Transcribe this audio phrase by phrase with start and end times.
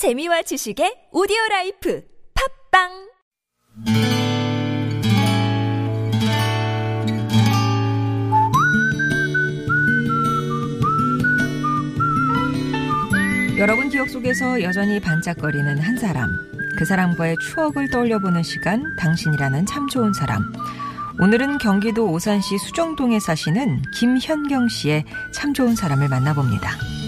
[0.00, 2.02] 재미와 지식의 오디오 라이프
[2.72, 2.88] 팟빵
[13.58, 16.30] 여러분 기억 속에서 여전히 반짝거리는 한 사람.
[16.78, 20.50] 그 사람과의 추억을 떠올려보는 시간, 당신이라는 참 좋은 사람.
[21.20, 25.04] 오늘은 경기도 오산시 수정동에 사시는 김현경 씨의
[25.34, 26.99] 참 좋은 사람을 만나봅니다.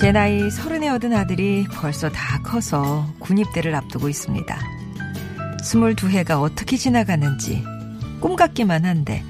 [0.00, 4.58] 제 나이 서른에 얻은 아들이 벌써 다 커서 군입대를 앞두고 있습니다.
[5.60, 7.62] 22해가 어떻게 지나가는지
[8.18, 9.22] 꿈 같기만 한데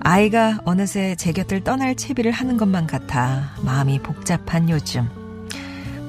[0.00, 5.08] 아이가 어느새 제 곁을 떠날 채비를 하는 것만 같아 마음이 복잡한 요즘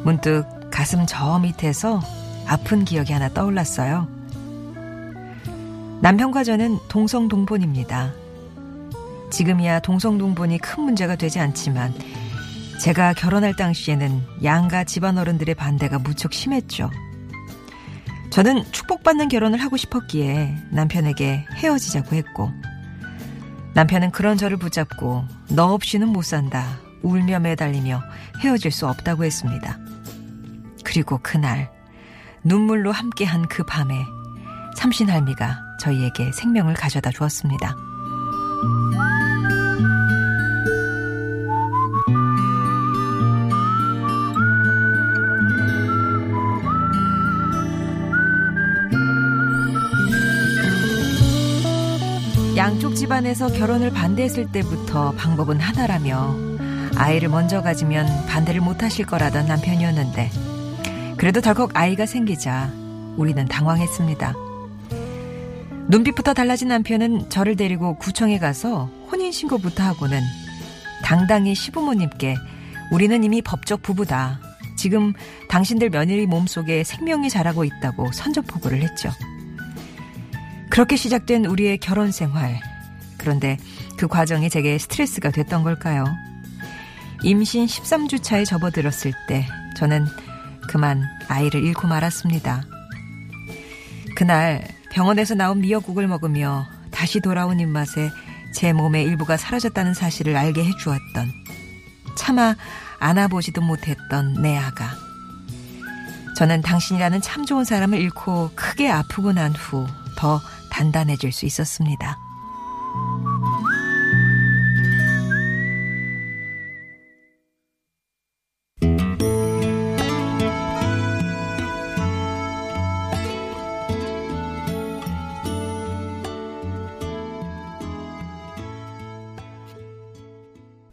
[0.04, 2.02] 문득 가슴 저 밑에서
[2.48, 4.08] 아픈 기억이 하나 떠올랐어요.
[6.02, 8.12] 남편과 저는 동성동본입니다.
[9.30, 11.94] 지금이야 동성동본이 큰 문제가 되지 않지만
[12.80, 16.90] 제가 결혼할 당시에는 양가 집안 어른들의 반대가 무척 심했죠.
[18.30, 22.52] 저는 축복받는 결혼을 하고 싶었기에 남편에게 헤어지자고 했고,
[23.74, 28.02] 남편은 그런 저를 붙잡고 너 없이는 못 산다, 울며 매달리며
[28.40, 29.78] 헤어질 수 없다고 했습니다.
[30.84, 31.70] 그리고 그날,
[32.44, 33.94] 눈물로 함께한 그 밤에
[34.76, 37.76] 삼신할미가 저희에게 생명을 가져다 주었습니다.
[52.58, 56.36] 양쪽 집안에서 결혼을 반대했을 때부터 방법은 하나라며
[56.96, 60.32] 아이를 먼저 가지면 반대를 못 하실 거라던 남편이었는데
[61.18, 62.74] 그래도 덜컥 아이가 생기자
[63.16, 64.34] 우리는 당황했습니다.
[65.88, 70.20] 눈빛부터 달라진 남편은 저를 데리고 구청에 가서 혼인신고부터 하고는
[71.04, 72.38] 당당히 시부모님께
[72.92, 74.40] 우리는 이미 법적 부부다.
[74.78, 75.14] 지금
[75.48, 79.12] 당신들 며느리 몸속에 생명이 자라고 있다고 선전포고를 했죠.
[80.78, 82.60] 그렇게 시작된 우리의 결혼 생활.
[83.18, 83.58] 그런데
[83.98, 86.06] 그 과정이 제게 스트레스가 됐던 걸까요?
[87.24, 90.06] 임신 13주 차에 접어들었을 때 저는
[90.70, 92.62] 그만 아이를 잃고 말았습니다.
[94.16, 98.12] 그날 병원에서 나온 미역국을 먹으며 다시 돌아온 입맛에
[98.54, 101.34] 제 몸의 일부가 사라졌다는 사실을 알게 해주었던
[102.16, 102.56] 차마
[103.00, 104.92] 안아보지도 못했던 내 아가.
[106.38, 110.42] 저는 당신이라는 참 좋은 사람을 잃고 크게 아프고 난 후 더
[110.78, 112.20] 단단해질 수 있었습니다.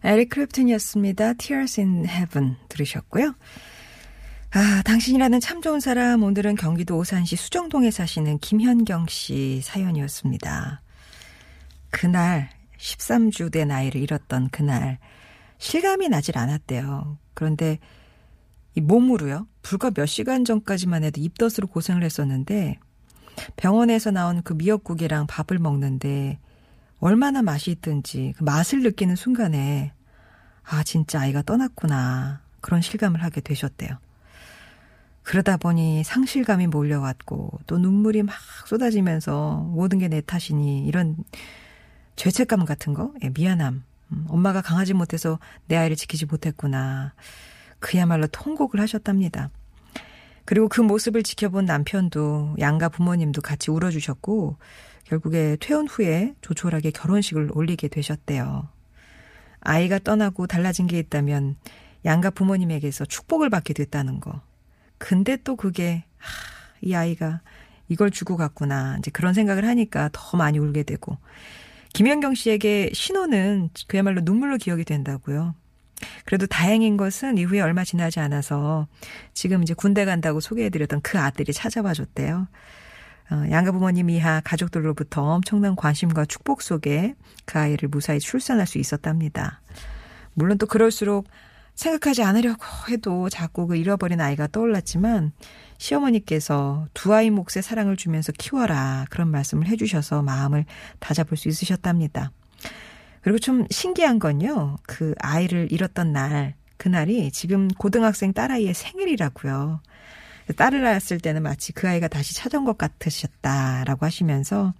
[0.03, 1.37] 에릭 크랩튼이었습니다.
[1.37, 3.35] Tears in Heaven 들으셨고요.
[4.57, 10.81] 아, 당신이라는 참 좋은 사람 오늘은 경기도 오산시 수정동에 사시는 김현경 씨 사연이었습니다.
[11.91, 15.01] 그날 13주 된 아이를 잃었던 그날
[15.59, 17.19] 실감이 나질 않았대요.
[17.35, 17.81] 그런데
[18.77, 19.49] 이 몸으로요.
[19.63, 22.79] 불과 몇 시간 전까지만 해도 입덧으로 고생을 했었는데
[23.57, 26.39] 병원에서 나온 그 미역국이랑 밥을 먹는데
[27.01, 29.93] 얼마나 맛이 있든지 그 맛을 느끼는 순간에
[30.63, 34.04] 아 진짜 아이가 떠났구나 그런 실감을 하게 되셨대요.
[35.25, 38.37] 그러다 보니 상실감이 몰려왔고 또 눈물이 막
[38.67, 41.17] 쏟아지면서 모든 게 내 탓이니 이런
[42.17, 43.83] 죄책감 같은 거, 예, 미안함.
[44.13, 47.15] 음, 엄마가 강하지 못해서 내 아이를 지키지 못했구나.
[47.81, 49.51] 그야말로 통곡을 하셨답니다.
[50.45, 54.59] 그리고 그 모습을 지켜본 남편도 양가 부모님도 같이 울어주셨고
[55.05, 58.69] 결국에 퇴원 후에 조촐하게 결혼식을 올리게 되셨대요.
[59.61, 61.57] 아이가 떠나고 달라진 게 있다면
[62.05, 64.43] 양가 부모님에게서 축복을 받게 됐다는 거.
[64.99, 66.31] 근데 또 그게 하,
[66.81, 67.41] 이 아이가
[67.89, 68.97] 이걸 주고 갔구나.
[68.99, 71.19] 이제 그런 생각을 하니까 더 많이 울게 되고.
[71.93, 75.55] 김현경 씨에게 신호는 그야말로 눈물로 기억이 된다고요.
[76.25, 78.89] 그래도 다행인 것은 이후에 얼마 지나지 않아서
[79.33, 82.49] 지금 이제 군대 간다고 소개해드렸던 그 아들이 찾아와 줬대요.
[83.31, 87.15] 어, 양가 부모님 이하 가족들로부터 엄청난 관심과 축복 속에
[87.47, 89.63] 그 아이를 무사히 출산할 수 있었답니다.
[90.35, 91.27] 물론 또 그럴수록
[91.75, 95.33] 생각하지 않으려고 해도 자꾸 그 잃어버린 아이가 떠올랐지만
[95.79, 100.65] 시어머니께서 두 아이 몫의 사랑을 주면서 키워라 그런 말씀을 해주셔서 마음을
[101.01, 102.31] 다잡을 수 있으셨답니다.
[103.23, 104.77] 그리고 좀 신기한 건요.
[104.83, 109.81] 그 아이를 잃었던 날, 그날이 지금 고등학생 딸아이의 생일이라고요.
[110.57, 114.75] 딸을 낳았을 때는 마치 그 아이가 다시 찾아온 것 같으셨다라고 하시면서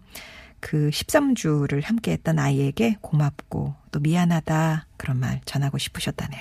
[0.65, 6.41] 그 13주를 함께 했던 아이에게 고맙고 또 미안하다 그런 말 전하고 싶으셨다네요.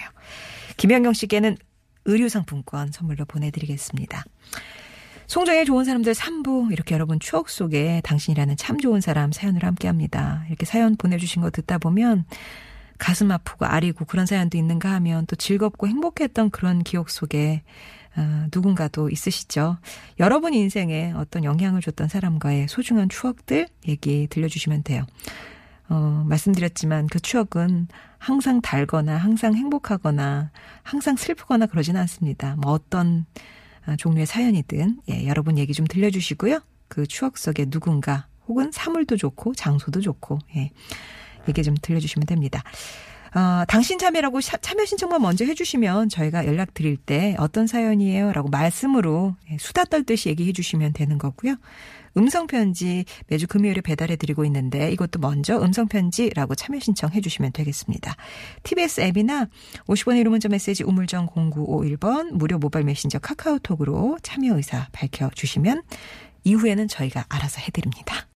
[0.78, 1.58] 김현경 씨께는
[2.06, 4.24] 의류상품권 선물로 보내드리겠습니다.
[5.28, 10.46] 송정의 좋은 사람들 3부 이렇게 여러분 추억 속에 당신이라는 참 좋은 사람 사연을 함께 합니다.
[10.48, 12.24] 이렇게 사연 보내주신 거 듣다 보면
[13.04, 17.64] 가슴 아프고 아리고 그런 사연도 있는가 하면 또 즐겁고 행복했던 그런 기억 속에
[18.16, 19.78] 어, 누군가도 있으시죠.
[20.22, 25.06] 여러분 인생에 어떤 영향을 줬던 사람과의 소중한 추억들 얘기 들려주시면 돼요.
[25.90, 27.90] 어, 말씀드렸지만 그 추억은
[28.20, 30.52] 항상 달거나 항상 행복하거나
[30.82, 32.56] 항상 슬프거나 그러지는 않습니다.
[32.56, 33.26] 뭐 어떤
[33.86, 36.62] 아, 종류의 사연이든 예, 여러분 얘기 좀 들려주시고요.
[36.88, 40.72] 그 추억 속에 누군가 혹은 사물도 좋고 장소도 좋고 예,
[41.48, 42.64] 얘기 좀 들려주시면 됩니다.
[43.36, 48.32] 어, 당신 참여라고 참여 신청만 먼저 해주시면 저희가 연락 드릴 때 어떤 사연이에요?
[48.32, 51.56] 라고 말씀으로 예, 수다 떨듯이 얘기해 주시면 되는 거고요.
[52.16, 58.16] 음성편지 매주 금요일에 배달해 드리고 있는데 이것도 먼저 음성편지라고 참여 신청해 주시면 되겠습니다.
[58.62, 59.48] TBS 앱이나
[59.88, 65.82] 50원의 1호 문자 메시지 우물정 0951번 무료 모바일 메신저 카카오톡으로 참여 의사 밝혀 주시면
[66.44, 68.28] 이후에는 저희가 알아서 해드립니다.